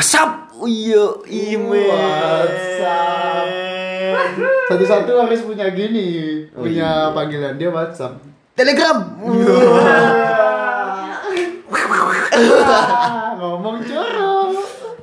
[0.00, 0.48] WhatsApp.
[0.56, 1.92] Oh iya, email.
[1.92, 3.52] WhatsApp.
[4.72, 7.12] Satu-satu harus punya gini, Oh, punya iya.
[7.12, 8.16] panggilan dia WhatsApp.
[8.56, 8.96] Telegram.
[12.40, 14.56] Ah, ngomong curang.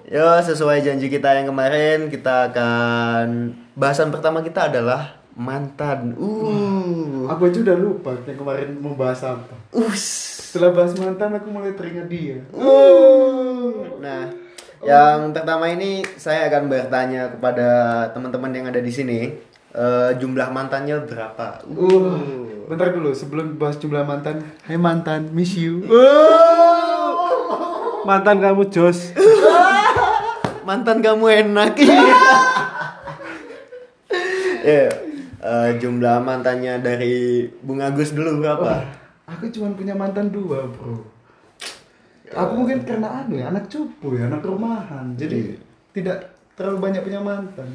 [0.10, 6.18] Yo, sesuai janji kita yang kemarin, kita akan bahasan pertama kita adalah mantan.
[6.18, 7.30] Uh.
[7.30, 9.54] Aku aja udah lupa yang kemarin mau bahas apa.
[9.78, 10.02] Us.
[10.50, 12.42] Setelah bahas mantan aku mulai teringat dia.
[12.50, 14.02] Uh.
[14.02, 14.47] Nah,
[14.86, 17.68] yang pertama ini saya akan bertanya kepada
[18.14, 19.34] teman-teman yang ada di sini,
[19.74, 21.66] eh, jumlah mantannya berapa?
[21.66, 24.46] Uh, bentar dulu sebelum bahas jumlah mantan.
[24.68, 25.82] Hai mantan, miss you.
[28.08, 29.12] Mantan kamu Jos.
[30.68, 31.76] Mantan kamu enak.
[34.68, 34.92] Ya,
[35.40, 38.84] eh, jumlah mantannya dari Bung Agus dulu berapa?
[39.32, 41.08] Aku cuma punya mantan dua, bro.
[42.36, 45.16] Aku mungkin karena anu ya, anak cupu ya, anak rumahan.
[45.16, 45.56] Jadi
[45.96, 47.68] tidak terlalu banyak punya mantan.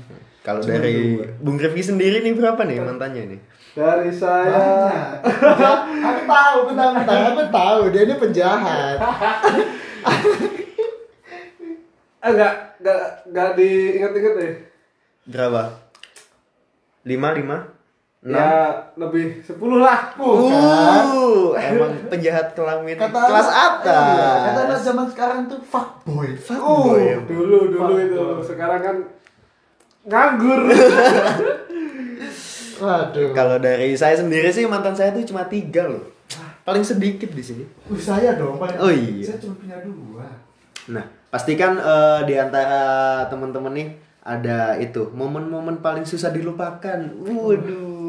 [0.42, 1.27] Kalau dari dua.
[1.39, 3.41] Bung Rifki sendiri nih berapa nih mantannya nih?
[3.73, 5.17] Dari saya
[6.12, 7.33] aku tahu, bentar, bentar.
[7.33, 8.98] Aku tahu dia ini penjahat.
[12.23, 14.53] ah enggak enggak enggak diingat-ingat deh.
[15.30, 15.62] Berapa?
[17.06, 17.67] Lima, lima?
[18.23, 18.39] Enam?
[18.39, 20.15] Ya lebih 10 lah.
[20.15, 21.03] Bukan.
[21.11, 24.06] Uh, emang penjahat kelamin Kata kelas atas.
[24.14, 26.31] Iya, kata anak zaman sekarang tuh fuckboy.
[26.39, 27.19] Fuckboy.
[27.19, 28.23] Uh, dulu dulu itu.
[28.47, 28.97] Sekarang kan
[30.06, 30.70] nganggur.
[32.83, 33.34] Waduh.
[33.34, 36.14] Kalau dari saya sendiri sih mantan saya tuh cuma tiga loh.
[36.62, 37.67] Paling sedikit di sini.
[37.91, 38.79] Uh, saya dong paling.
[38.79, 39.34] Oh, iya.
[39.34, 40.31] Saya cuma punya dua.
[40.95, 43.89] Nah, pastikan eh, di antara teman-teman nih
[44.23, 47.03] ada itu momen-momen paling susah dilupakan.
[47.27, 48.02] Waduh.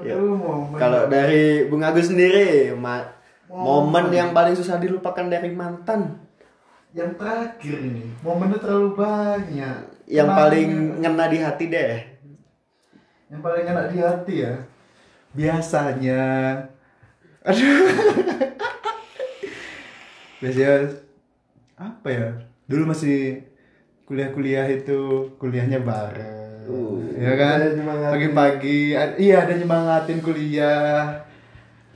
[0.00, 0.14] Ya.
[0.14, 0.76] Momen.
[0.76, 3.08] Kalau dari Bung Agus sendiri, ma-
[3.46, 6.18] momen yang paling susah dilupakan dari mantan,
[6.92, 9.76] yang terakhir ini momennya terlalu banyak.
[10.06, 10.68] yang Kenangan- paling
[11.00, 11.94] ngena di hati deh.
[13.28, 14.52] yang paling enak di hati ya.
[15.32, 16.22] Biasanya
[17.42, 17.88] aduh.
[20.40, 20.72] Biasanya
[21.76, 22.26] apa ya?
[22.64, 23.42] Dulu masih
[24.04, 26.47] kuliah-kuliah itu kuliahnya bareng.
[26.68, 27.58] Uh, ya kan?
[28.12, 31.24] Pagi-pagi iya ada nyemangatin kuliah.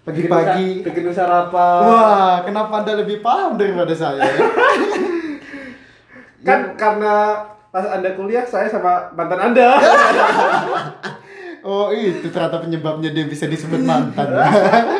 [0.02, 1.84] Pagi-pagi bikin sarapan.
[1.84, 4.24] Wah, kenapa Anda lebih paham daripada saya?
[4.24, 4.48] ya?
[6.48, 9.68] Kan karena pas Anda kuliah saya sama mantan Anda.
[11.62, 14.34] Oh itu ternyata penyebabnya dia bisa disebut mantan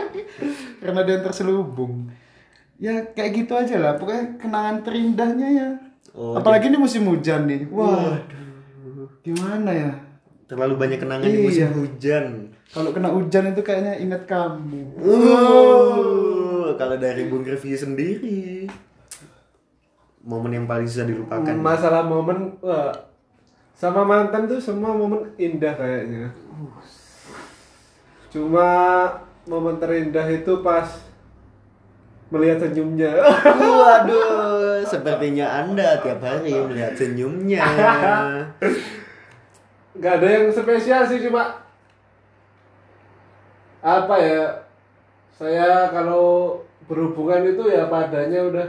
[0.83, 2.06] Karena dia yang terselubung
[2.78, 5.71] Ya kayak gitu aja lah Pokoknya kenangan terindahnya ya
[6.15, 8.15] Oh, Apalagi ini musim hujan nih Wah
[9.22, 9.93] Gimana ya
[10.50, 11.44] Terlalu banyak kenangan di Iya.
[11.49, 12.25] musim hujan.
[12.77, 18.69] Kalau kena hujan itu kayaknya ingat kamu Uh, kalau dari Bung Review sendiri,
[20.21, 21.56] momen yang paling susah dilupakan.
[21.56, 22.93] Masalah momen wah,
[23.72, 26.28] sama mantan tuh semua momen indah kayaknya.
[28.28, 28.69] Cuma
[29.49, 30.84] momen terindah itu pas
[32.28, 33.12] melihat senyumnya.
[33.56, 37.65] Waduh, sepertinya Anda tiap hari melihat senyumnya.
[39.92, 41.60] Gak ada yang spesial sih cuma
[43.82, 44.62] apa ya
[45.34, 46.54] saya kalau
[46.86, 48.69] berhubungan itu ya padanya udah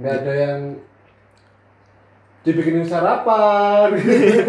[0.00, 0.60] nggak ada yang
[2.40, 3.92] dibikinin sarapan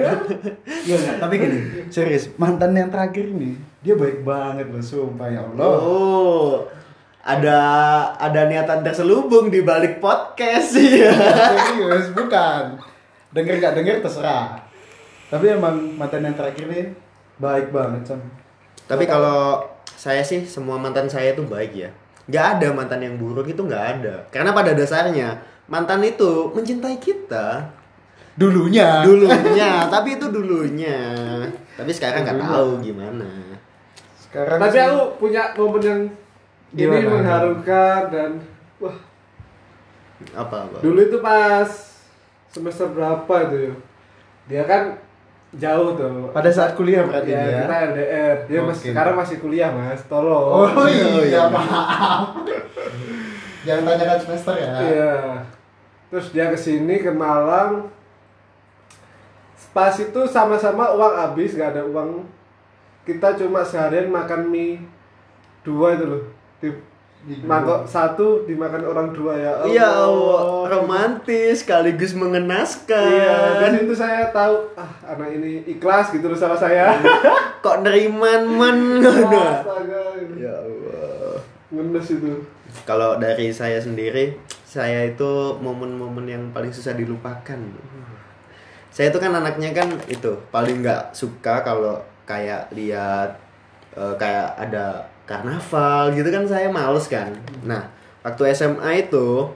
[0.88, 1.16] Iya nggak?
[1.20, 1.58] Tapi gini
[1.92, 6.72] Serius Mantan yang terakhir ini Dia baik banget loh Sumpah ya Allah Oh,
[7.20, 7.60] ada
[8.16, 11.12] ada niatan terselubung di balik podcast ya.
[11.52, 12.80] Serius bukan
[13.36, 14.61] Denger gak denger terserah
[15.32, 16.92] Tapi emang mantan yang terakhir nih
[17.40, 18.20] Baik banget Sam
[18.86, 21.90] Tapi kalau saya sih semua mantan saya itu baik ya.
[22.26, 24.16] Nggak ada mantan yang buruk itu nggak ada.
[24.28, 27.70] Karena pada dasarnya mantan itu mencintai kita
[28.32, 30.98] Dulunya dulunya, tapi itu dulunya.
[31.76, 33.28] Tapi sekarang nggak tahu gimana.
[34.18, 36.02] Sekarang tapi sih- aku punya momen yang
[36.72, 37.08] ini Gimana?
[37.12, 38.32] mengharukan dan
[38.80, 38.96] wah
[40.32, 40.78] Apa apa?
[40.80, 41.68] dulu itu pas
[42.48, 43.74] semester berapa itu ya
[44.48, 44.96] dia kan
[45.52, 48.92] jauh tuh Pada saat kuliah berarti ya, ya kita LDR dia masih Oke.
[48.96, 51.08] sekarang masih kuliah mas tolong Oh iya.
[51.28, 52.40] iya maaf
[53.62, 55.14] Jangan tanyakan semester ya Iya.
[56.12, 57.88] Terus dia ke sini ke Malang.
[59.72, 62.28] Pas itu sama-sama uang habis, nggak ada uang.
[63.08, 64.84] Kita cuma seharian makan mie
[65.64, 66.24] dua itu loh.
[66.60, 66.68] Di.
[67.22, 69.52] Mangkok satu dimakan orang dua ya.
[69.62, 69.70] Allah.
[69.70, 70.42] Ya Allah,
[70.74, 72.98] romantis sekaligus mengenaskan.
[73.14, 76.98] Iya, dan itu saya tahu ah anak ini ikhlas gitu loh sama saya.
[77.62, 78.80] Kok neriman men?
[79.06, 80.18] Astaga.
[80.34, 81.38] ya Allah.
[81.70, 82.42] Ngenes itu.
[82.90, 84.34] Kalau dari saya sendiri,
[84.66, 87.60] saya itu momen-momen yang paling susah dilupakan.
[88.92, 93.40] Saya itu kan anaknya kan itu paling nggak suka kalau kayak lihat
[93.96, 97.32] eh, kayak ada karnaval gitu kan saya males kan.
[97.62, 97.88] Nah
[98.22, 99.48] waktu SMA itu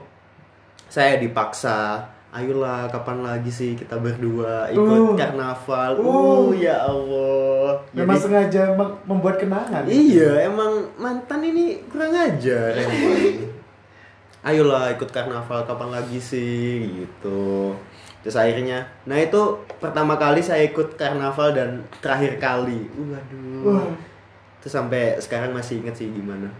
[0.86, 2.00] saya dipaksa
[2.30, 5.12] ayolah kapan lagi sih kita berdua ikut Uh.
[5.14, 5.92] karnaval.
[5.96, 6.44] Uh Uh.
[6.54, 7.76] ya Allah.
[7.92, 9.84] Memang Jadi- sengaja mem- membuat kenangan.
[9.84, 12.96] Iya, emang mantan ini kurang ajar emang.
[14.46, 17.74] Ayolah ikut karnaval kapan lagi sih gitu.
[18.22, 19.38] Terus akhirnya, nah itu
[19.78, 22.86] pertama kali saya ikut karnaval dan terakhir kali.
[22.92, 23.62] Waduh.
[23.64, 23.86] Wah.
[24.66, 26.50] Terus sampai sekarang masih inget sih gimana.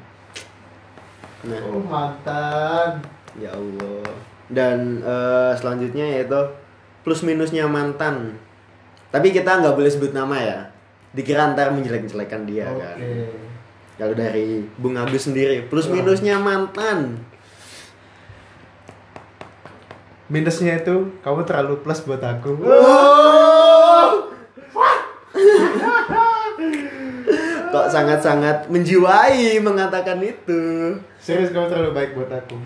[1.42, 3.02] Nah, Oh, mantan.
[3.34, 4.06] ya Allah.
[4.46, 6.38] Dan eh, selanjutnya yaitu
[7.02, 8.38] plus minusnya mantan.
[9.10, 10.70] Tapi kita nggak boleh sebut nama ya.
[11.18, 12.78] Dikira ntar menjelek-jelekan dia Oke.
[12.78, 12.96] kan.
[13.98, 17.26] Kalau dari Bung Agus sendiri, plus minusnya mantan.
[20.30, 22.54] Minusnya itu kamu terlalu plus buat aku.
[22.54, 23.75] Kok
[27.96, 30.60] sangat-sangat menjiwai mengatakan itu.
[31.16, 32.56] Serius kamu terlalu baik buat aku.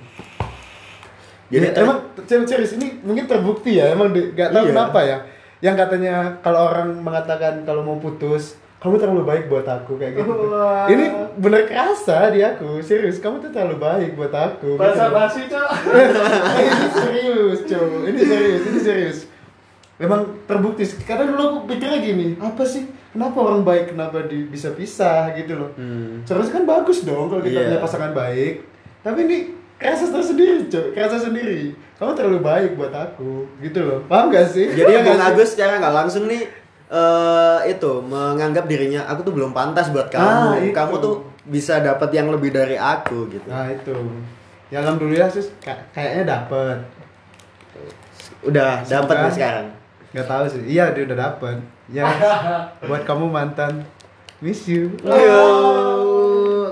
[1.50, 4.70] Jadi ter- emang ser- serius ini mungkin terbukti ya emang di- nggak tahu Iya.
[4.70, 5.18] kenapa ya.
[5.60, 10.30] Yang katanya kalau orang mengatakan kalau mau putus kamu terlalu baik buat aku kayak gitu.
[10.48, 10.88] Wah.
[10.88, 11.04] Ini
[11.36, 14.78] bener kerasa di aku serius kamu tuh terlalu baik buat aku.
[14.78, 15.14] Bahasa gitu.
[15.14, 15.68] basi, Cok.
[16.62, 17.86] ini serius, cow.
[18.08, 19.18] Ini serius, ini serius.
[20.00, 20.86] Memang terbukti.
[21.04, 22.88] Kadang dulu aku pikirnya gini, apa sih?
[23.10, 25.70] Kenapa orang baik kenapa di, bisa pisah gitu loh?
[25.74, 26.22] Hmm.
[26.22, 27.66] Seharusnya kan bagus dong kalau kita Iya.
[27.66, 28.62] punya pasangan baik.
[29.02, 29.38] Tapi ini
[29.74, 30.84] kerasa tersendiri, cow.
[30.92, 31.74] Kerasa sendiri.
[31.96, 33.98] Kamu terlalu baik buat aku, gitu loh.
[34.06, 34.70] Paham gak sih?
[34.70, 35.26] Jadi Paham Bung?
[35.26, 36.46] Agus secara nggak langsung nih
[36.90, 40.26] eh itu menganggap dirinya aku tuh belum pantas buat kamu.
[40.26, 40.70] Ah, itu.
[40.70, 41.14] kamu tuh
[41.44, 43.46] bisa dapat yang lebih dari aku gitu.
[43.46, 43.94] Nah itu.
[44.68, 46.78] Ya alhamdulillah sih ka- kayaknya dapet.
[48.40, 49.66] Udah dapat sekarang.
[50.10, 50.62] Gak tahu sih.
[50.68, 51.58] Iya dia udah dapet.
[51.90, 52.06] Ya
[52.88, 53.82] buat kamu mantan.
[54.40, 54.94] Miss you.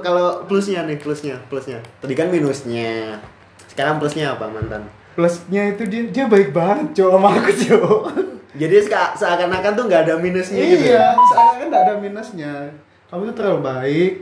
[0.01, 1.85] Kalau plusnya nih, plusnya, plusnya.
[2.01, 3.21] Tadi kan minusnya.
[3.69, 4.89] Sekarang plusnya apa mantan?
[5.19, 8.03] plusnya itu dia dia baik banget cowok sama aku cowok
[8.59, 8.75] Jadi
[9.19, 10.95] seakan-akan tuh nggak ada minusnya gitu.
[10.95, 11.27] iya ya?
[11.27, 12.53] seakan kan nggak ada minusnya
[13.11, 14.13] kamu tuh terlalu baik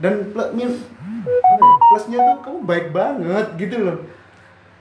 [0.00, 3.96] dan plus min apa ya, plusnya tuh kamu baik banget gitu loh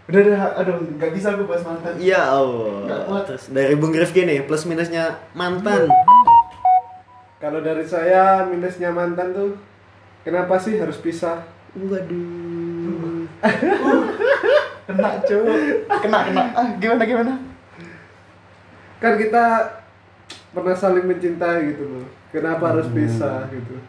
[0.05, 3.05] udah udah aduh nggak bisa aku bahas mantan Iya Nggak Allah.
[3.05, 3.23] kuat.
[3.25, 5.89] Terus dari Bung Rifki nih, plus minusnya mantan.
[7.35, 9.57] Kalau dari saya minusnya mantan tuh
[10.21, 11.41] kenapa sih harus pisah?
[11.73, 13.25] Waduh.
[14.85, 15.57] kena cowok
[15.99, 17.33] kena kena ah gimana gimana
[18.95, 19.43] Kan kita
[20.51, 22.05] pernah saling mencintai gitu loh.
[22.29, 23.81] Kenapa harus pisah gitu?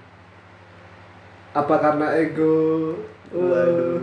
[1.53, 2.97] Apa karena ego?
[3.31, 3.97] Eh,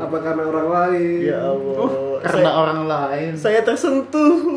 [0.00, 0.08] Waduh.
[0.08, 1.20] apa karena orang lain?
[1.20, 1.88] Ya Allah.
[1.92, 4.40] Uh, karena orang lain saya tersentuh.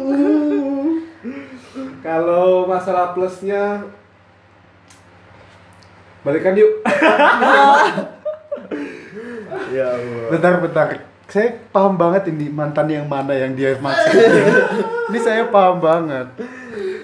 [2.06, 3.84] Kalau masalah plusnya
[6.24, 6.80] balikan yuk.
[9.75, 10.28] ya Allah.
[10.31, 10.88] bentar bentar
[11.28, 14.13] saya paham banget ini mantan yang mana yang dia maksud
[15.10, 16.28] ini saya paham banget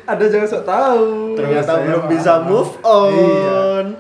[0.06, 1.38] Ada jangan sok tahu.
[1.38, 2.14] Ternyata saya belum paham.
[2.18, 3.14] bisa move on.
[3.14, 3.94] Iya.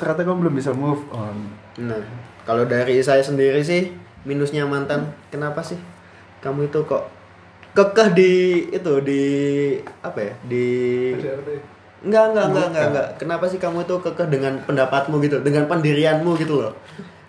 [0.00, 1.36] ternyata kamu belum bisa move on
[1.74, 1.98] Nah,
[2.44, 3.88] kalau dari saya sendiri sih
[4.28, 5.80] minusnya mantan, kenapa sih?
[6.44, 7.08] Kamu itu kok
[7.72, 8.32] kekeh di
[8.68, 9.22] itu di
[10.04, 10.32] apa ya?
[10.44, 10.66] Di
[12.04, 13.08] enggak enggak enggak enggak enggak.
[13.16, 16.76] Kenapa sih kamu itu kekeh dengan pendapatmu gitu dengan pendirianmu gitu loh?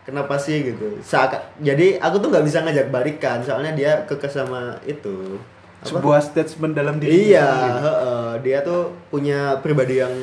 [0.03, 1.00] Kenapa sih gitu?
[1.00, 5.39] Seakan, jadi aku tuh nggak bisa ngajak balikan soalnya dia kekeh sama itu.
[5.75, 6.01] Apa?
[6.01, 7.45] sebuah statement dalam diri iya
[7.77, 8.41] heeh.
[8.41, 10.13] dia tuh punya pribadi yang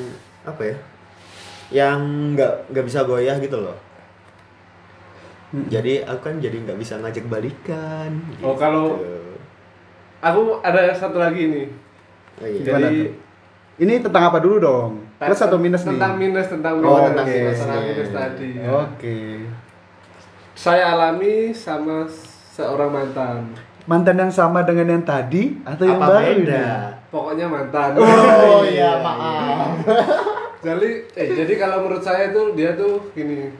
[0.42, 0.76] apa ya?
[1.70, 1.98] Yang
[2.34, 3.91] nggak nggak bisa goyah gitu loh
[5.52, 5.68] Mm-mm.
[5.68, 9.20] jadi aku kan jadi nggak bisa ngajak balikan Oh, kalau- gitu.
[10.20, 11.66] Aku ada satu lagi nih.
[12.36, 12.62] oh, iya.
[12.64, 13.12] Jadi tuh?
[13.80, 17.26] ini tentang apa dulu dong plus atau minus nih tentang minus tentang Oh, minus tentang
[17.26, 17.34] Oke.
[17.36, 17.58] minus.
[17.58, 18.48] Tentang minus tadi.
[18.54, 18.64] ya.
[18.72, 19.18] oke
[20.54, 22.06] Saya alami sama
[22.48, 23.40] seorang mantan.
[23.82, 26.66] mantan yang sama dengan yang tadi atau yang apa baru beda?
[27.08, 27.90] Pokoknya mantan.
[27.98, 29.74] oh iya maaf
[30.60, 33.50] jadi eh jadi kalau menurut saya tuh dia tuh gini.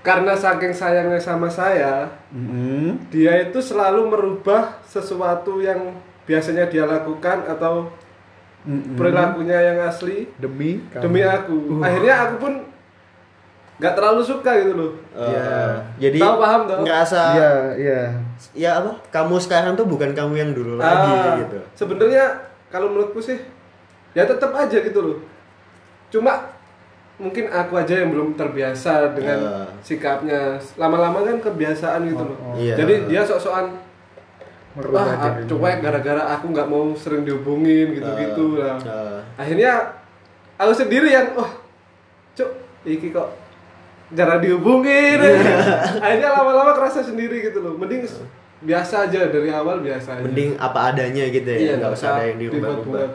[0.00, 2.96] Karena saking sayangnya sama saya, Mm-mm.
[3.12, 5.92] dia itu selalu merubah sesuatu yang
[6.24, 7.92] biasanya dia lakukan atau
[8.62, 8.96] Mm-mm.
[8.96, 11.02] perilakunya yang asli demi kamu.
[11.04, 11.56] demi aku.
[11.76, 11.84] Uh.
[11.84, 12.52] Akhirnya aku pun
[13.76, 14.92] nggak terlalu suka gitu loh.
[15.12, 15.80] Iya.
[15.96, 16.80] jadi Tahu, paham, tahu?
[16.84, 18.00] ngerasa iya iya
[18.52, 22.24] ya apa kamu sekarang tuh bukan kamu yang dulu lagi Ah, gitu Sebenarnya
[22.68, 23.40] kalau menurutku sih
[24.12, 25.18] ya tetap aja gitu loh.
[26.08, 26.59] Cuma
[27.20, 29.68] mungkin aku aja yang belum terbiasa dengan Ah.
[29.78, 30.40] sikapnya
[30.74, 32.54] lama-lama kan kebiasaan gitu loh Oh, oh.
[32.56, 32.74] Iya.
[32.74, 33.76] jadi dia sok-sokan
[34.70, 35.46] Merubah wah dirinya.
[35.46, 39.20] cuek gara-gara aku nggak mau sering dihubungin gitu-gitu lah Ah.
[39.36, 40.00] akhirnya
[40.56, 41.52] aku sendiri yang wah
[42.32, 42.50] cuk
[42.82, 43.28] iki kok
[44.10, 45.20] jarang dihubungin
[46.04, 48.08] akhirnya lama-lama kerasa sendiri gitu loh mending
[48.60, 52.24] biasa aja dari awal biasa aja mending apa adanya gitu ya Iya, nggak usah ada
[52.26, 53.10] yang dibuat-buat.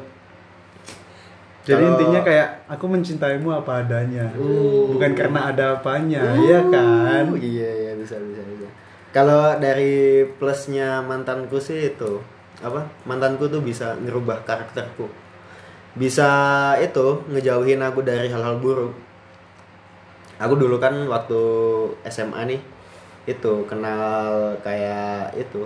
[1.66, 4.86] Jadi Kalau- intinya kayak aku mencintaimu apa adanya, Uh.
[4.94, 7.26] bukan karena ada apanya, iya kan?
[7.26, 8.70] Oh, iya iya bisa bisa bisa.
[9.10, 12.22] Kalau dari plusnya mantanku sih itu
[12.62, 12.86] apa?
[13.04, 15.10] Mantanku tuh bisa ngerubah karakterku.
[15.96, 16.30] Bisa
[16.78, 18.94] itu ngejauhin aku dari hal-hal buruk.
[20.38, 21.42] Aku dulu kan waktu
[22.06, 22.62] SMA nih
[23.26, 25.66] itu kenal kayak itu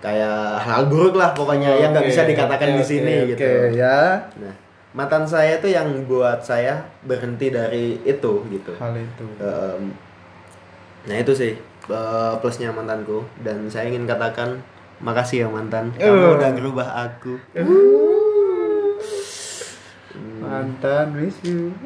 [0.00, 3.50] kayak hal buruk lah pokoknya yang nggak Oke, bisa dikatakan di oke, sini oke, gitu.
[3.76, 4.16] ya.
[4.40, 4.54] Nah,
[4.90, 8.72] mantan saya tuh yang buat saya berhenti dari itu gitu.
[8.74, 9.24] Hal itu.
[9.38, 9.94] Em,
[11.06, 11.52] nah itu sih
[11.88, 14.58] eh, plusnya mantanku dan saya ingin katakan
[15.00, 16.36] makasih ya mantan kamu Uh.
[16.36, 17.32] udah ngerubah aku.
[20.40, 21.70] Mantan miss you.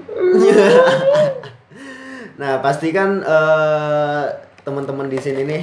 [2.34, 4.24] Nah pasti kan eh,
[4.66, 5.62] teman-teman di sini nih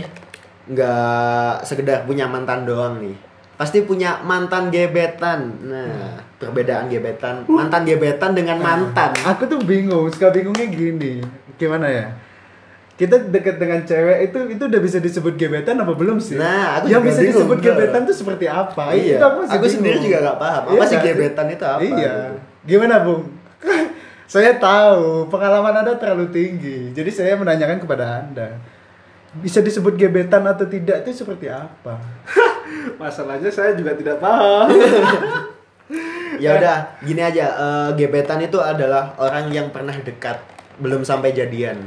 [0.72, 3.12] nggak sekedar punya mantan doang nih.
[3.62, 5.54] Pasti punya mantan gebetan.
[5.70, 9.14] Nah perbedaan gebetan mantan gebetan dengan mantan.
[9.22, 11.22] Aku tuh bingung, suka bingungnya gini.
[11.62, 12.10] Gimana ya?
[12.98, 16.42] Kita deket dengan cewek itu itu udah bisa disebut gebetan apa belum sih?
[16.42, 17.70] Nah, aku yang bisa bingung, disebut bener.
[17.78, 18.98] gebetan tuh seperti apa?
[18.98, 20.62] Iya, Itu masih aku sendiri juga nggak paham.
[20.66, 21.94] Apa Iya sih nggak gebetan itu apa, Iya.
[21.98, 22.34] gitu.
[22.66, 23.22] Gimana, Bung?
[24.34, 26.94] saya tahu pengalaman Anda terlalu tinggi.
[26.94, 28.58] Jadi saya menanyakan kepada Anda.
[29.38, 32.02] Bisa disebut gebetan atau tidak itu seperti apa?
[32.96, 34.68] masalahnya saya juga tidak paham
[36.38, 37.46] Ya udah, gini aja.
[37.52, 40.40] eh, gebetan itu adalah orang yang pernah dekat,
[40.78, 41.84] belum sampai jadian.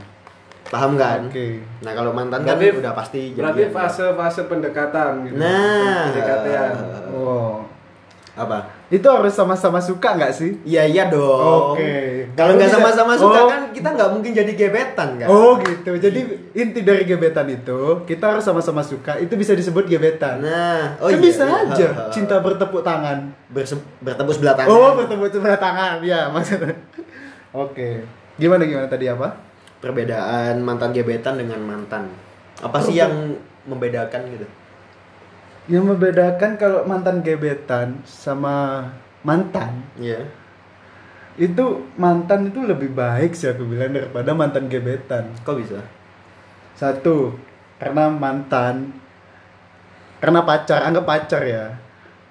[0.64, 1.26] Paham kan?
[1.26, 1.59] Oke.
[1.81, 3.75] Nah kalau mantan kan Berarti- udah pasti berarti jadian.
[3.75, 6.71] fase-fase pendekatan gitu Nah, pendekatan
[7.11, 7.64] Oh.
[8.35, 8.69] apa?
[8.95, 10.55] Itu harus sama-sama suka nggak sih?
[10.63, 11.75] Iya iya dong.
[11.75, 12.31] Oke.
[12.39, 13.51] Kalau nggak sama-sama suka Oh.
[13.51, 15.27] kan kita nggak mungkin jadi gebetan kan?
[15.27, 15.99] Oh gitu.
[15.99, 16.21] Jadi
[16.55, 19.19] inti dari gebetan itu kita harus sama-sama suka.
[19.19, 20.39] Itu bisa disebut gebetan.
[20.39, 21.59] Nah, oh kan iya, bisa iya.
[21.67, 23.35] aja cinta bertepuk tangan.
[23.51, 24.71] Berse- bertemu sebelah tangan.
[24.71, 25.99] Oh bertepuk sebelah tangan.
[26.07, 26.79] Ya maksudnya.
[27.67, 28.07] Oke.
[28.39, 29.35] Gimana gimana tadi apa?
[29.83, 32.07] Perbedaan mantan gebetan dengan mantan.
[32.63, 33.35] Apa sih yang
[33.67, 34.47] membedakan gitu?
[35.64, 38.88] Yang membedakan kalau mantan gebetan sama
[39.25, 40.28] mantan Iya.
[41.35, 45.35] itu mantan itu lebih baik sih aku bilang daripada mantan gebetan.
[45.42, 45.80] Kok bisa?
[46.78, 47.35] Satu,
[47.80, 48.94] karena mantan,
[50.23, 51.64] karena pacar, anggap pacar ya.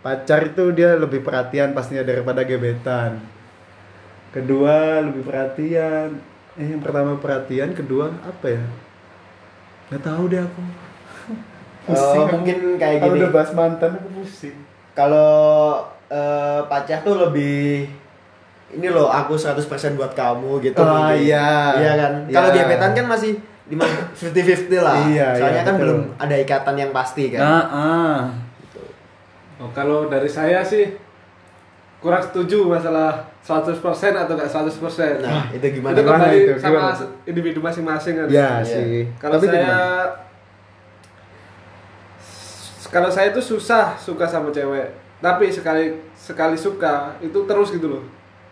[0.03, 3.19] Pacar itu dia lebih perhatian pastinya daripada gebetan.
[4.33, 6.19] Kedua, lebih perhatian.
[6.59, 8.63] Eh, yang pertama perhatian, kedua apa ya?
[9.89, 10.82] Nggak tahu deh aku.
[11.85, 13.19] Oh, mungkin kayak Kalau gini.
[13.19, 14.55] udah bahas mantan aku pusing.
[14.93, 15.31] Kalau
[16.07, 17.89] eh, pacar tuh lebih
[18.71, 19.59] ini loh aku 100%
[19.93, 21.17] buat kamu gitu Ah, mungkin.
[21.21, 21.49] iya.
[21.75, 22.13] Iya kan?
[22.23, 22.33] Iya.
[22.33, 23.31] Kalau gebetan kan masih
[23.63, 24.95] di 50-50 lah.
[25.05, 25.83] Iya, Soalnya iya, kan betul.
[25.83, 27.41] belum ada ikatan yang pasti kan.
[27.65, 28.19] ah.
[29.57, 30.95] oh, kalau dari saya sih
[31.97, 33.79] kurang setuju masalah 100%
[34.13, 35.93] atau nggak 100% Nah, itu gimana?
[35.93, 36.53] itu Gimana kembali itu?
[36.57, 37.05] sama Gimana?
[37.23, 38.63] individu masing-masing kan Ya Iya.
[38.63, 38.95] sih.
[39.17, 39.79] kalau Tapi saya gimana?
[42.93, 44.93] Kalau saya itu susah suka sama cewek.
[45.17, 48.03] Tapi sekali sekali suka itu terus gitu loh.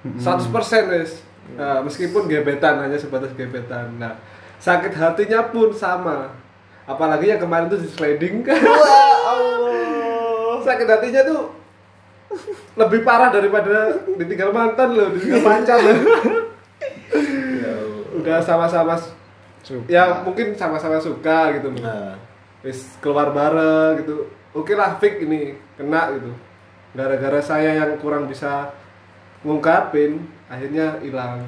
[0.02, 0.50] 100%
[0.90, 1.22] guys
[1.54, 4.02] nah, meskipun gebetan hanya sebatas gebetan.
[4.02, 4.18] Nah
[4.58, 6.34] sakit hatinya pun sama.
[6.90, 8.58] Apalagi yang kemarin tuh di sliding kan
[9.30, 10.58] Allah.
[10.66, 11.54] sakit hatinya tuh
[12.80, 15.98] lebih parah daripada ditinggal mantan loh ditinggal pacar loh.
[18.22, 18.98] Udah sama-sama
[19.86, 21.86] ya mungkin sama-sama suka gitu loh.
[21.86, 22.31] Nah,
[22.62, 26.32] wis keluar bareng gitu oke lah fix ini kena gitu
[26.94, 28.70] gara-gara saya yang kurang bisa
[29.42, 31.42] ngungkapin akhirnya hilang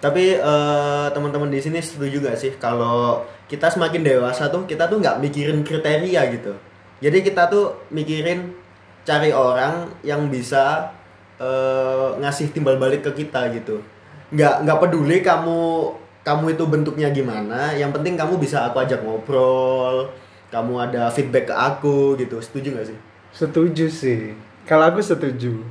[0.00, 3.20] tapi eh, teman-teman di sini setuju gak sih kalau
[3.52, 6.56] kita semakin dewasa tuh kita tuh nggak mikirin kriteria gitu.
[7.04, 8.56] Jadi kita tuh mikirin
[9.04, 10.88] cari orang yang bisa
[11.36, 13.84] eh, ngasih timbal balik ke kita gitu.
[14.32, 20.12] Nggak nggak peduli kamu kamu itu bentuknya gimana, yang penting kamu bisa aku ajak ngobrol,
[20.52, 22.38] kamu ada feedback ke aku gitu.
[22.44, 22.98] Setuju gak sih?
[23.32, 24.34] Setuju sih.
[24.68, 25.64] Kalau aku setuju.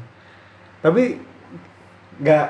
[0.80, 1.20] Tapi
[2.20, 2.48] nggak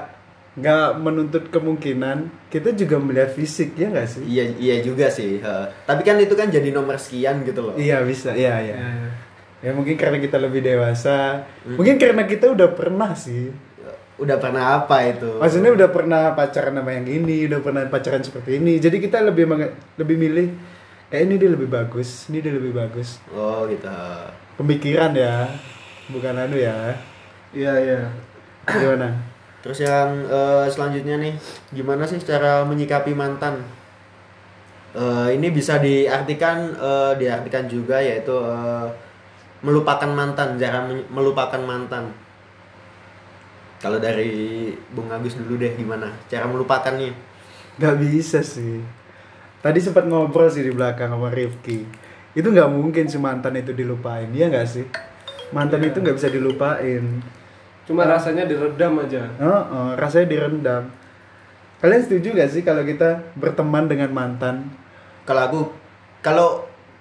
[0.59, 4.23] nggak menuntut kemungkinan kita juga melihat fisik ya nggak sih?
[4.25, 5.39] Iya iya juga sih.
[5.41, 5.69] ha.
[5.85, 7.75] Tapi kan itu kan jadi nomor sekian gitu loh.
[7.77, 8.75] Iya bisa, iya iya.
[8.77, 8.91] Ya,
[9.59, 13.51] Ya mungkin karena kita lebih dewasa, mungkin karena kita udah pernah sih.
[14.19, 18.59] Udah pernah apa itu Maksudnya udah pernah pacaran sama yang ini, udah pernah pacaran seperti
[18.59, 18.77] ini.
[18.77, 19.47] Jadi kita lebih
[19.95, 20.47] lebih milih
[21.09, 23.17] kayak ini dia lebih bagus, ini dia lebih bagus.
[23.31, 23.89] oh gitu
[24.59, 25.47] Pemikiran ya,
[26.11, 26.93] bukan anu ya.
[27.55, 28.01] Iya iya.
[28.67, 29.31] Gimana?
[29.59, 31.35] terus yang eh, selanjutnya nih
[31.75, 33.59] gimana sih cara menyikapi mantan
[34.89, 38.87] Eh, ini bisa diartikan eh, diartikan juga yaitu eh,
[39.61, 40.81] melupakan mantan cara
[41.13, 42.09] melupakan mantan
[43.79, 47.31] kalau dari Bung Agus dulu deh gimana cara melupakannya
[47.79, 48.83] Gak bisa sih.
[49.63, 51.87] Tadi sempat ngobrol sih di belakang sama Rifki.
[52.35, 54.83] Itu nggak mungkin si mantan itu dilupain, iya nggak sih?
[55.55, 57.23] Mantan itu nggak bisa dilupain.
[57.87, 59.31] Cuma rasanya diredam aja.
[59.39, 60.91] Oh, oh, rasanya direndam.
[61.79, 64.67] Kalian setuju gak sih kalau kita berteman dengan mantan?
[65.29, 65.61] kalau aku
[66.25, 66.49] kalau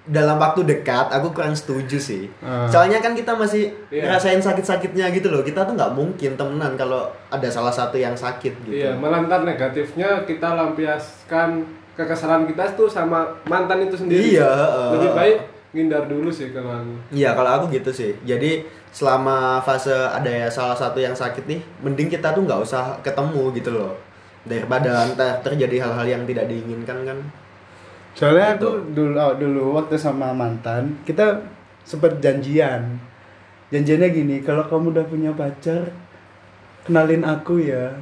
[0.05, 2.65] dalam waktu dekat aku kurang setuju sih Ah.
[2.65, 4.07] soalnya kan kita masih Iya.
[4.07, 8.53] ngerasain sakit-sakitnya gitu loh kita tuh nggak mungkin temenan kalau ada salah satu yang sakit
[8.63, 11.61] gitu Iya, malah ntar negatifnya kita lampiaskan
[11.93, 14.33] kekesalan kita tuh sama mantan itu sendiri.
[14.33, 14.89] Iya, heeh.
[14.95, 15.37] Lebih baik
[15.69, 16.93] ngindar dulu sih kalau aku.
[17.11, 18.15] Iya kalau aku gitu sih.
[18.23, 22.95] Jadi selama fase ada ya salah satu yang sakit nih, mending kita tuh nggak usah
[23.03, 23.93] ketemu gitu loh.
[24.41, 27.19] Daripada ntar terjadi hal-hal yang tidak diinginkan kan.
[28.17, 28.67] Soalnya Gitu.
[28.67, 31.45] aku dulu oh, dulu waktu sama mantan, kita
[31.85, 32.99] sempat janjian.
[33.69, 35.93] Janjiannya gini, kalau kamu udah punya pacar,
[36.85, 37.93] kenalin aku ya.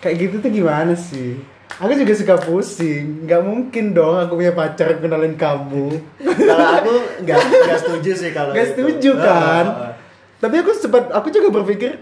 [0.00, 1.36] Kayak gitu tuh gimana sih?
[1.76, 3.28] Aku juga suka pusing.
[3.28, 5.92] Nggak mungkin dong aku punya pacar kenalin kamu.
[6.24, 9.64] kalau aku nggak nggak setuju sih kalau Nggak setuju kan?
[9.66, 9.92] Heeh.
[10.36, 11.96] Tapi aku sempat, aku juga berpikir,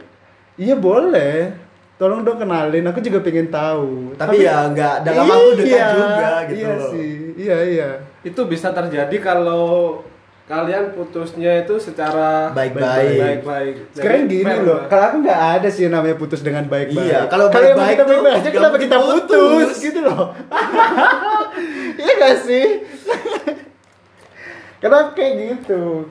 [0.58, 1.54] iya boleh.
[1.94, 4.18] Tolong dong kenalin, aku juga pengen tahu.
[4.18, 6.90] Tapi ya nggak dalam waktu dekat juga gitu iya loh.
[6.90, 7.12] Sih.
[7.38, 7.88] Iya iya.
[8.26, 10.02] Itu bisa terjadi kalau
[10.44, 13.16] kalian putusnya itu secara Baik-baik.
[13.16, 13.74] baik-baik.
[13.96, 17.08] Sekarang gini loh, kalau aku nggak ada sih namanya putus dengan baik-baik.
[17.14, 19.22] Iya, kalau baik-baik kita tuh baik-baik aja kenapa kita putus?
[19.24, 19.76] putus.
[19.80, 20.24] gitu loh.
[21.94, 22.66] Iya gak sih?
[24.82, 26.10] Kenapa kayak gitu?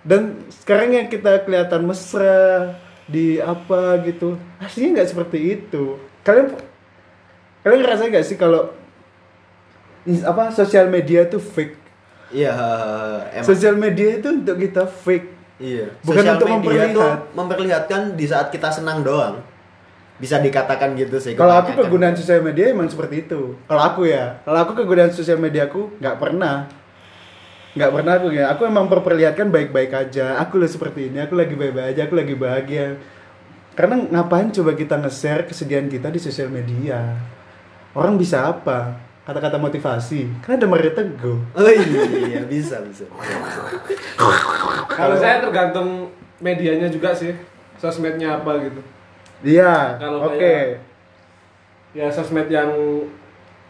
[0.00, 2.72] Dan sekarang yang kita kelihatan mesra
[3.04, 6.00] di apa gitu, aslinya nggak seperti itu.
[6.24, 6.56] Kalian
[7.64, 8.72] kalian ngerasa gak sih kalau
[10.04, 11.76] apa sosial media itu fake?
[12.32, 12.52] Iya,
[13.32, 13.46] emang.
[13.46, 15.28] Sosial media itu untuk kita fake.
[15.60, 15.86] Iya.
[16.02, 17.18] Bukan Sosial untuk media memperlihat.
[17.32, 19.40] memperlihatkan di saat kita senang doang.
[20.20, 21.34] Bisa dikatakan gitu sih.
[21.34, 23.58] Kalau aku kegunaan sosial media emang seperti itu.
[23.66, 26.68] Kalau aku ya, kalau aku kegunaan sosial media aku nggak pernah,
[27.74, 28.44] nggak pernah aku ya.
[28.54, 30.38] Aku emang memperlihatkan baik-baik aja.
[30.40, 32.98] Aku loh seperti ini, aku lagi baik-baik aja, aku lagi bahagia.
[33.74, 37.18] Karena ngapain coba kita nge-share kesedihan kita di sosial media?
[37.90, 38.94] Orang bisa apa?
[39.26, 40.30] Kata-kata motivasi.
[40.44, 41.38] Kan ada Mario Teguh.
[41.56, 43.08] Oh iya, bisa bisa.
[44.86, 47.34] Kalau saya tergantung medianya juga sih.
[47.74, 48.80] Sosmednya apa gitu.
[49.42, 50.38] Iya, Kalau oke.
[50.38, 50.80] kayak-
[51.94, 52.70] Ya sosmed yang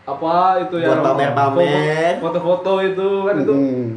[0.04, 2.12] apa itu Buat yang pamer-pamer.
[2.20, 3.88] foto-foto itu kan itu Mm.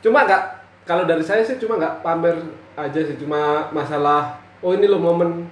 [0.00, 0.42] cuma nggak
[0.82, 2.36] kalau dari saya sih cuma nggak pamer
[2.74, 5.44] aja sih cuma masalah oh ini loh momen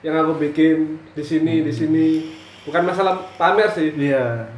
[0.00, 2.06] yang aku bikin di sini di sini
[2.62, 4.50] bukan masalah pamer sih Iya.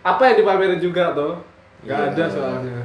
[0.00, 1.40] apa yang dipamerin juga tuh
[1.82, 2.08] nggak Iya.
[2.10, 2.78] ada soalnya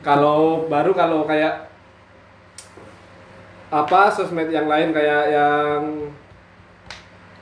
[0.00, 1.68] kalau baru kalau kayak
[3.70, 5.80] apa sosmed yang lain kayak yang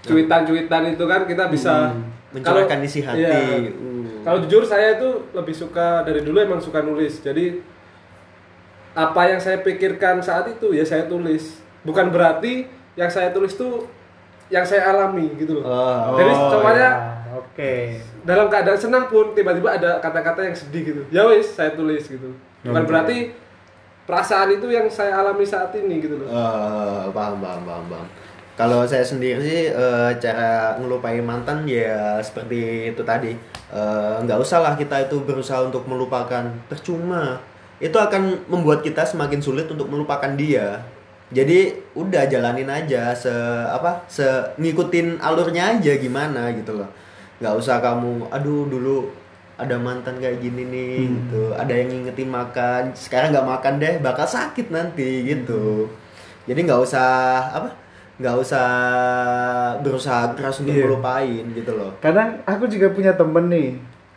[0.01, 3.24] cuitan-cuitan itu kan kita bisa Hmm, mencurahkan isi hati.
[3.24, 3.72] Iya.
[3.72, 4.20] Uh.
[4.24, 7.24] Kalau jujur saya itu lebih suka dari dulu emang suka nulis.
[7.24, 7.60] Jadi
[8.92, 11.62] apa yang saya pikirkan saat itu ya saya tulis.
[11.86, 13.86] Bukan berarti yang saya tulis tuh
[14.48, 15.64] yang saya alami gitu loh.
[15.64, 16.16] Oh.
[16.16, 16.90] Jadi semuanya ya,
[17.36, 17.72] oke.
[18.24, 21.02] dalam keadaan senang pun tiba-tiba ada kata-kata yang sedih gitu.
[21.12, 22.32] Ya wis saya tulis gitu.
[22.64, 22.88] Bukan Oke.
[22.90, 23.18] berarti
[24.08, 26.28] perasaan itu yang saya alami saat ini gitu loh.
[26.28, 28.08] Eh, paham paham paham paham.
[28.59, 33.38] Kalau saya sendiri sih eh, cara ngelupain mantan ya seperti itu tadi.
[33.71, 36.42] Eh, nggak usah lah kita itu berusaha untuk melupakan.
[36.66, 37.38] Percuma.
[37.79, 40.83] Itu akan membuat kita semakin sulit untuk melupakan dia.
[41.31, 43.31] Jadi udah jalanin aja se
[43.71, 44.27] apa se
[44.59, 46.90] ngikutin alurnya aja gimana gitu loh.
[47.38, 48.99] Nggak usah kamu aduh dulu
[49.55, 51.55] ada mantan kayak gini nih gitu.
[51.55, 55.87] Ada yang ngingetin makan, sekarang nggak makan deh bakal sakit nanti gitu.
[56.49, 57.07] Jadi nggak usah
[57.55, 57.71] apa?
[58.18, 58.66] Nggak usah
[59.78, 60.85] berusaha keras untuk Iya.
[60.85, 61.94] melupain gitu loh.
[61.98, 63.68] kadang aku juga punya temen nih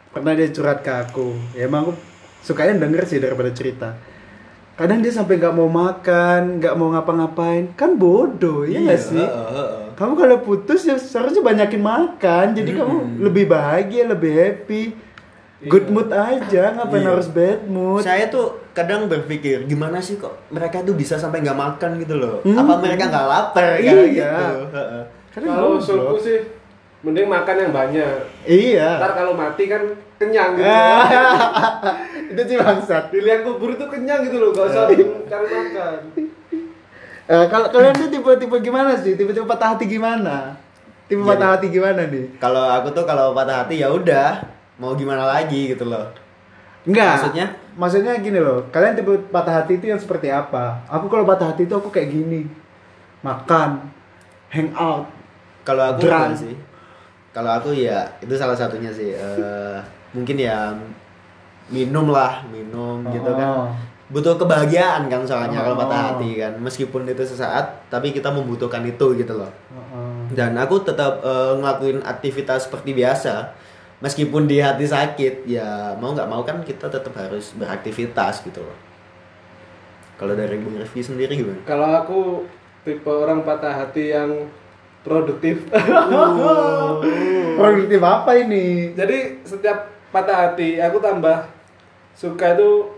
[0.10, 1.94] pernah dia curhat ke aku ya emang aku
[2.42, 3.94] sukanya denger sih daripada cerita
[4.74, 9.50] kadang dia sampai nggak mau makan nggak mau ngapa-ngapain kan bodoh ya nggak sih heeh,
[9.52, 9.94] heeh.
[9.94, 14.84] kamu kalau putus ya seharusnya banyakin makan jadi kamu lebih bahagia lebih happy
[15.64, 15.94] good Iya.
[15.94, 17.10] mood aja ngapain Iya.
[17.14, 21.56] harus bad mood Saya tuh kadang berpikir gimana sih kok mereka tuh bisa sampai nggak
[21.56, 22.40] makan gitu loh.
[22.42, 22.56] Hmm.
[22.56, 23.92] Apa mereka nggak lapar Iya.
[23.92, 24.48] kayak gitu.
[25.42, 26.38] Kalau usulku sih
[27.02, 28.16] mending makan yang banyak.
[28.44, 29.82] iya Ntar kalau mati kan
[30.16, 30.70] kenyang gitu.
[32.32, 34.86] itu sih bangsat Di liang kubur itu kenyang gitu loh, gak usah
[35.26, 35.98] cari makan.
[37.24, 40.54] Eh, kalau kalian tuh tipe-tipe gimana sih tipe-tipe patah hati gimana
[41.06, 44.44] tipe Jadi- patah hati gimana nih Kalau aku tuh kalau patah hati ya udah
[44.76, 46.06] mau gimana lagi gitu loh.
[46.88, 47.14] Enggak.
[47.22, 47.46] Maksudnya?
[47.78, 48.66] Maksudnya gini loh.
[48.74, 50.82] Kalian tipe patah hati itu yang seperti apa?
[50.90, 52.50] Aku kalau patah hati itu aku kayak gini.
[53.22, 53.86] Makan,
[54.50, 55.06] hang out.
[55.62, 56.56] Kalau aku enggak sih.
[57.32, 59.14] Kalau aku ya itu salah satunya sih.
[59.14, 59.78] Eh,
[60.16, 60.74] mungkin ya
[61.72, 63.48] minum lah, minum gitu kan.
[63.48, 63.70] Oh.
[64.12, 65.82] Butuh kebahagiaan kan soalnya kalau Oh.
[65.88, 66.52] patah hati kan.
[66.60, 69.48] Meskipun itu sesaat, tapi kita membutuhkan itu gitu loh.
[69.72, 70.36] Heeh.
[70.36, 73.54] Dan aku tetap eh, ngelakuin aktivitas seperti biasa.
[74.02, 78.78] Meskipun di hati sakit, ya mau nggak mau kan kita tetap harus beraktivitas gitu loh.
[80.18, 81.62] Kalau dari Bung Rifki sendiri gimana?
[81.70, 82.20] Kalau aku
[82.82, 84.50] tipe orang patah hati yang
[85.06, 85.66] produktif.
[87.62, 88.94] Produktif apa ini?
[88.98, 91.46] Jadi setiap patah hati aku tambah
[92.18, 92.90] suka itu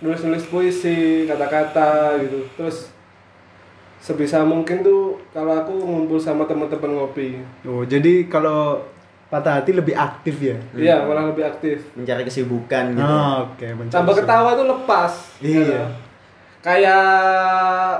[0.00, 2.44] nulis-nulis puisi, kata-kata gitu.
[2.56, 2.92] Terus
[4.02, 7.40] sebisa mungkin tuh kalau aku ngumpul sama teman-teman ngopi.
[7.64, 8.82] Oh, jadi kalau
[9.32, 10.60] patah hati lebih aktif ya?
[10.76, 11.80] Iya, malah lebih aktif.
[11.96, 13.00] Mencari kesibukan gitu.
[13.02, 13.64] Oh, oke.
[13.64, 15.12] mencari Tambah ketawa tuh lepas.
[15.40, 15.88] Iya.
[16.60, 17.06] Kayak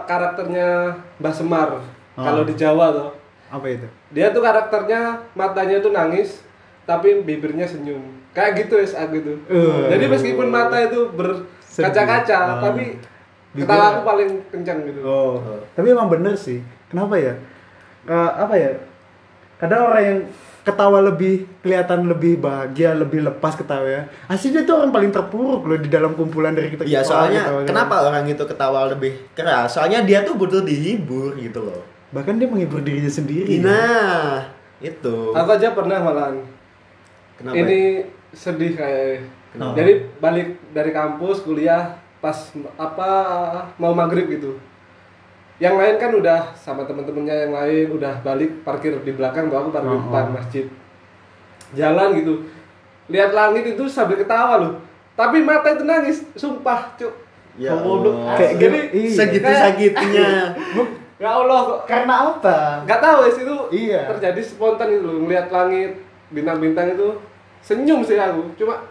[0.04, 1.70] karakternya Mbah Semar
[2.12, 2.20] Oh.
[2.20, 3.10] kalau di Jawa tuh.
[3.48, 3.88] Apa itu?
[4.12, 6.44] Dia tuh karakternya matanya tuh nangis
[6.84, 8.04] tapi bibirnya senyum.
[8.32, 9.36] Kayak gitu es aku tuh.
[9.48, 9.88] Uh.
[9.88, 12.60] Jadi meskipun mata itu berkaca-kaca Sedih.
[12.60, 12.84] tapi
[13.52, 15.00] Bibir- ketawa aku paling kencang gitu.
[15.00, 15.40] Oh.
[15.72, 16.60] Tapi emang bener sih.
[16.92, 17.32] Kenapa ya?
[18.04, 18.76] Ka- apa ya?
[19.56, 20.18] Kadang orang yang
[20.62, 24.02] ketawa lebih kelihatan lebih bahagia, lebih lepas ketawa ya.
[24.30, 26.86] Aslinya tuh orang paling terpuruk loh di dalam kumpulan dari kita.
[26.86, 29.74] Iya soalnya ketawa- kenapa orang itu ketawa lebih keras?
[29.74, 31.82] Soalnya dia tuh butuh dihibur gitu loh.
[32.14, 33.58] Bahkan dia menghibur dirinya sendiri.
[33.58, 34.46] Nah
[34.78, 35.34] itu.
[35.34, 36.38] Aku aja pernah malahan.
[37.34, 37.56] Kenapa?
[37.58, 37.80] Ini
[38.30, 39.26] sedih kayak.
[39.52, 39.74] Kenapa?
[39.76, 43.10] Jadi balik dari kampus kuliah pas apa
[43.76, 44.54] mau maghrib gitu.
[45.62, 49.70] Yang lain kan udah sama temen-temennya yang lain udah balik parkir di belakang, bawa aku
[49.70, 50.32] parkir di Oh, depan oh.
[50.34, 50.64] masjid.
[51.72, 52.34] Jalan gitu.
[53.06, 54.72] Lihat langit itu sambil ketawa loh.
[55.12, 57.12] Tapi mata itu nangis, sumpah, cuk.
[57.54, 58.16] Ya Goblok.
[58.16, 58.34] Allah.
[58.34, 59.14] Kayak Jadi gitu, iya.
[59.14, 60.28] Segitu sakitnya.
[61.22, 62.82] Ya Allah kok Karena apa?
[62.82, 64.00] nggak tahu ya itu Iya.
[64.10, 67.14] terjadi spontan gitu loh ngeliat langit bintang-bintang itu
[67.62, 68.82] senyum sih aku cuma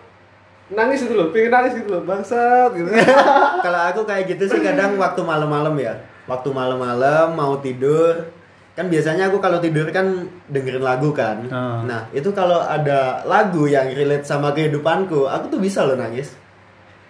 [0.72, 2.88] nangis itu loh pengen nangis gitu loh bangsat gitu
[3.68, 5.92] Kalau aku kayak gitu sih kadang waktu malam-malam ya.
[6.26, 8.30] Waktu malam-malam mau tidur
[8.72, 11.44] kan biasanya aku kalau tidur kan dengerin lagu kan.
[11.52, 11.84] Ah.
[11.84, 16.32] Nah itu kalau ada lagu yang relate sama kehidupanku, aku tuh bisa loh nangis.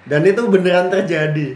[0.02, 1.54] Dan itu beneran terjadi.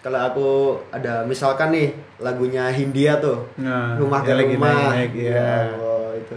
[0.00, 0.48] Kalau aku
[0.88, 1.88] ada misalkan nih
[2.20, 5.56] lagunya Hindia tuh, Nah, rumah ke lagi rumah, naik, ya iya.
[5.72, 6.34] Allah, itu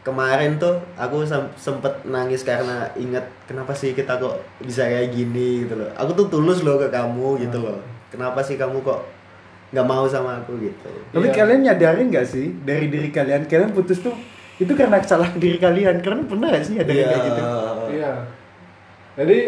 [0.00, 5.66] kemarin tuh aku sem- sempet nangis karena inget kenapa sih kita kok bisa kayak gini
[5.66, 5.90] gitu loh.
[5.98, 7.78] Aku tuh tulus loh ke kamu gitu loh.
[8.10, 9.02] Kenapa sih kamu kok
[9.70, 10.90] nggak mau sama aku gitu?
[11.14, 11.34] Tapi Iya.
[11.34, 14.14] kalian nyadarin nggak sih dari diri kalian kalian putus tuh
[14.60, 16.02] itu karena kesalahan diri kalian.
[16.04, 17.42] Kalian pernah gak sih nyadarin kayak gitu?
[17.90, 18.12] iya
[19.18, 19.38] jadi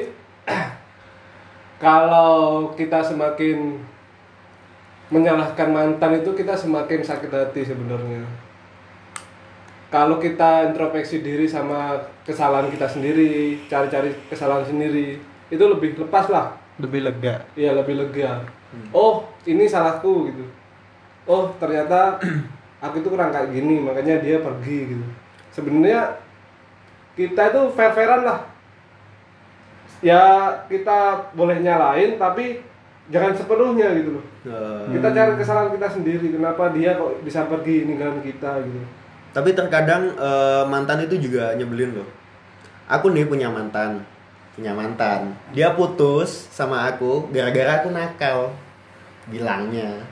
[1.84, 3.78] kalau kita semakin
[5.12, 8.24] menyalahkan mantan itu kita semakin sakit hati sebenarnya
[9.92, 15.20] kalau kita introspeksi diri sama kesalahan kita sendiri cari-cari kesalahan sendiri
[15.52, 17.34] itu lebih lepas lah Lebih lega.
[17.54, 18.42] Iya lebih lega.
[18.90, 20.44] Oh ini salahku gitu.
[21.24, 22.18] Oh ternyata
[22.84, 25.06] aku itu kurang kayak gini makanya dia pergi gitu.
[25.54, 26.18] Sebenarnya
[27.14, 28.40] kita itu fair-fairan lah.
[30.02, 30.22] Ya
[30.66, 32.58] kita boleh nyalain tapi
[33.12, 34.24] jangan sepenuhnya gitu loh.
[34.42, 36.26] Eh, Kita cari kesalahan kita sendiri.
[36.34, 38.82] Kenapa dia kok bisa pergi ninggalin kita gitu.
[39.30, 42.08] Tapi terkadang eh, mantan itu juga nyebelin loh.
[42.90, 44.02] Aku nih punya mantan,
[44.56, 45.32] punya mantan.
[45.56, 48.52] Dia putus sama aku gara-gara aku nakal,
[49.28, 50.04] bilangnya.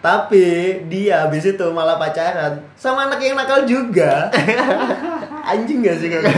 [0.00, 4.32] Tapi dia habis itu malah pacaran sama anak yang nakal juga.
[5.52, 6.28] Anjing gak sih gitu?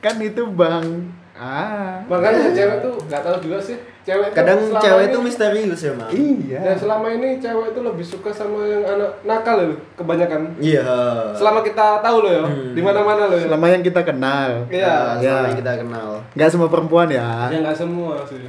[0.00, 1.12] Kan itu bang.
[1.42, 1.98] Ah.
[2.06, 3.74] Makanya cewek tuh nggak tahu juga sih.
[4.02, 6.08] Cewek tuh Kadang selama cewek ini- itu misterius ya, Mam.
[6.08, 6.58] Iya.
[6.60, 10.40] Dan selama ini cewek itu lebih suka sama yang anak nakal loh, kebanyakan.
[10.56, 10.86] Iya.
[11.32, 12.72] Selama kita tahu loh ya, Hmm.
[12.72, 13.46] di mana-mana loh ya.
[13.46, 14.50] Selama yang kita kenal.
[14.68, 14.86] Iya.
[14.86, 15.48] Nah, selama Ya.
[15.48, 16.08] yang kita kenal.
[16.32, 17.28] Nggak semua perempuan ya.
[17.48, 18.42] Ya nggak semua sih.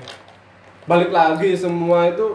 [0.83, 2.25] Balik lagi semua itu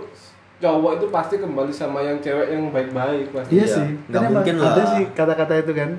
[0.58, 3.50] cowok itu pasti kembali sama yang cewek yang baik-baik pasti.
[3.52, 3.88] Iya Iya, sih.
[4.08, 4.86] nggak mungkin Ada lah.
[4.88, 5.90] sih kata-kata itu kan.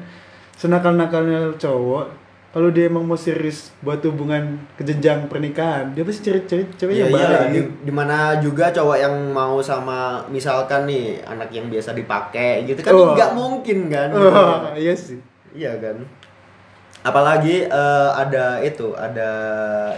[0.56, 2.06] Senakal-nakalnya cowok
[2.50, 4.42] kalau dia emang mau serius buat hubungan
[4.74, 7.50] ke jenjang pernikahan dia pasti cari-cari cewek Iya yang iya baik.
[7.50, 12.82] di, di mana juga cowok yang mau sama misalkan nih anak yang biasa dipakai gitu
[12.82, 13.14] kan Oh.
[13.14, 14.10] nggak mungkin kan?
[14.12, 15.22] Oh, iya sih.
[15.52, 16.02] Iya kan?
[17.00, 19.30] Apalagi eh, ada itu ada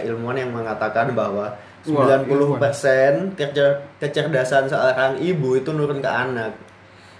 [0.00, 1.50] ilmuwan yang mengatakan bahwa
[1.82, 6.54] Wah, 90% kecer kecerdasan seorang ibu itu nurun ke anak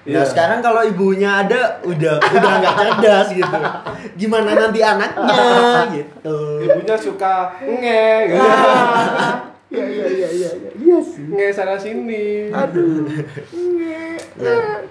[0.03, 0.27] Nah Iya.
[0.27, 3.59] sekarang kalau ibunya ada udah udah nggak cerdas gitu.
[4.19, 5.47] Gimana nanti anaknya
[5.95, 6.37] gitu.
[6.61, 8.47] ibunya suka nge gitu.
[9.73, 13.07] iya iya iya iya iya iya sih nge sana sini aduh
[14.33, 14.83] Nah,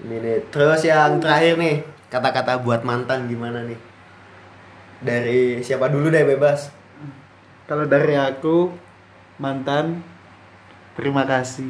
[0.00, 0.38] ini nih.
[0.48, 1.76] Terus yang terakhir nih
[2.06, 3.76] kata-kata buat mantan gimana nih?
[4.98, 6.72] Dari siapa dulu deh bebas.
[7.66, 8.70] kalau dari aku
[9.36, 10.00] mantan
[10.94, 11.68] terima kasih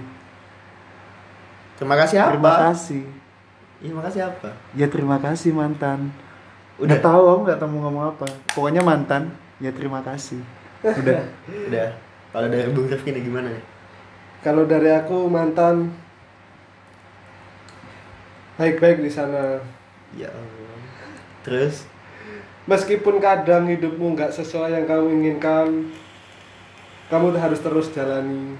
[1.76, 2.30] Terima kasih apa?
[2.32, 3.02] terima kasih
[3.76, 4.48] Iya, makasih apa?
[4.72, 6.08] ya terima kasih mantan
[6.80, 6.96] Udah.
[6.96, 9.28] udah tahu aku nggak tahu mau ngomong apa pokoknya mantan
[9.60, 10.40] ya terima kasih
[10.80, 11.20] udah
[11.68, 11.88] Udah.
[12.32, 13.64] Kalau dari Bung Rifki gimana nih?
[14.40, 15.92] kalau dari aku mantan
[18.56, 19.60] baik-baik di sana
[20.16, 20.76] Ya Allah.
[21.44, 21.84] Terus
[22.64, 25.92] meskipun kadang hidupmu nggak sesuai yang kamu inginkan
[27.12, 28.56] kamu harus terus jalani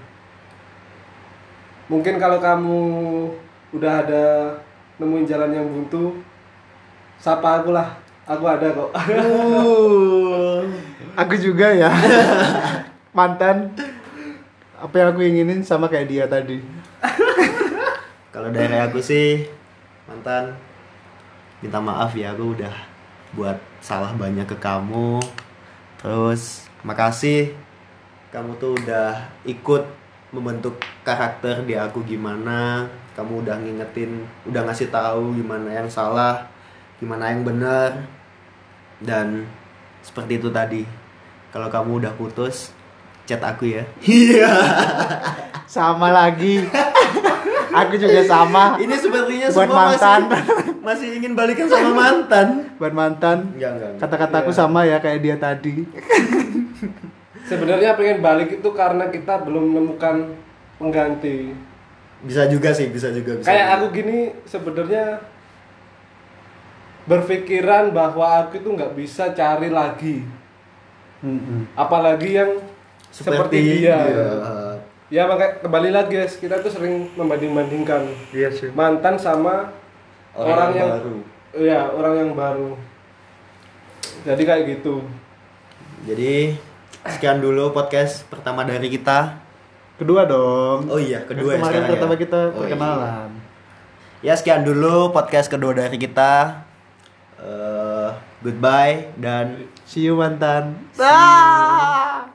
[1.87, 2.81] mungkin kalau kamu
[3.75, 4.25] udah ada
[4.97, 6.19] nemuin jalan yang buntu
[7.21, 7.99] sapa aku lah.
[8.27, 8.91] Aku ada kok.
[8.91, 10.67] Uh,
[11.15, 11.95] aku juga ya.
[13.15, 13.71] Mantan.
[14.77, 16.59] Apa yang aku inginin sama kayak dia tadi?
[18.35, 19.47] Kalau dari aku sih
[20.05, 20.53] mantan
[21.65, 22.75] minta maaf ya aku udah
[23.33, 25.23] buat salah banyak ke kamu.
[26.03, 27.55] Terus makasih
[28.35, 29.87] kamu tuh udah ikut
[30.35, 32.85] membentuk karakter di aku gimana
[33.15, 36.47] kamu udah ngingetin udah ngasih tahu gimana yang salah
[36.97, 38.09] gimana yang benar.
[38.97, 39.45] Dan
[40.01, 40.83] seperti itu tadi.
[41.53, 42.73] Kalau kamu udah putus
[43.29, 43.85] chat aku ya.
[44.01, 44.49] Iya.
[45.69, 46.65] Sama lagi.
[47.77, 48.81] Aku juga sama.
[48.81, 50.21] Ini sepertinya Buat semua mantan.
[50.33, 52.73] masih masih ingin balikan sama mantan.
[52.81, 53.53] Buat mantan.
[54.01, 54.57] Kata-kataku Iya.
[54.57, 55.85] sama ya kayak dia tadi
[57.47, 60.35] sebenarnya pengen balik itu karena kita belum menemukan
[60.77, 61.55] pengganti.
[62.27, 63.75] Bisa juga sih bisa juga bisa kayak juga.
[63.79, 65.05] aku gini sebenarnya
[67.07, 70.27] berpikiran bahwa aku itu nggak bisa cari lagi.
[71.17, 71.73] Mm-mm.
[71.73, 72.61] apalagi yang
[73.09, 73.97] seperti, dia.
[74.05, 74.29] iya.
[75.09, 78.05] ya makanya kembali lagi guys kita tuh sering membanding-bandingkan.
[78.37, 78.69] Iya sih.
[78.77, 79.73] Mantan sama
[80.37, 81.17] orang, orang, yang yang baru.
[81.57, 82.71] Ya orang yang baru.
[84.29, 85.09] Jadi kayak gitu.
[86.05, 86.61] Jadi
[87.09, 89.39] sekian dulu podcast pertama dari kita.
[89.97, 90.91] Kedua dong.
[90.91, 92.19] Oh iya kedua ya kemarin sekarang pertama ya?
[92.21, 92.57] kita Oh, iya.
[92.59, 93.29] perkenalan.
[94.21, 96.63] Ya sekian dulu podcast kedua dari kita.
[97.37, 98.09] Eh,
[98.41, 100.77] goodbye dan see you mantan.
[100.93, 102.27] See you.